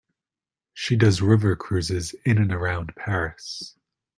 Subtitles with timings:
[0.73, 3.75] She does river cruises in and around Paris.